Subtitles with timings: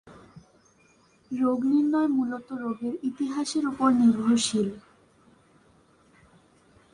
[1.31, 4.67] রোগনির্ণয় মূলত রোগের ইতিহাসের উপর নির্ভরশীল।